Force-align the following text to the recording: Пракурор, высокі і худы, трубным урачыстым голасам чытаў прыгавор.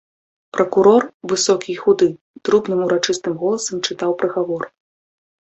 Пракурор, 0.55 1.03
высокі 1.33 1.69
і 1.73 1.75
худы, 1.83 2.07
трубным 2.49 2.79
урачыстым 2.87 3.37
голасам 3.45 3.77
чытаў 3.91 4.19
прыгавор. 4.25 4.63